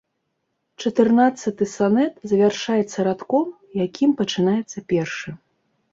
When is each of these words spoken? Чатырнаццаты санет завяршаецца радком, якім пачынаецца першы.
Чатырнаццаты 0.83 1.67
санет 1.73 2.13
завяршаецца 2.31 2.97
радком, 3.11 3.45
якім 3.85 4.19
пачынаецца 4.23 4.77
першы. 4.95 5.29